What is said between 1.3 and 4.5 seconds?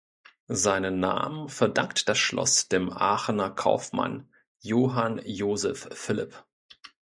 verdankt das Schloss dem Aachener Kaufmann